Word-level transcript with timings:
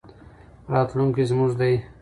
راتلونکی 0.71 1.23
زموږ 1.31 1.51
دی. 1.59 1.73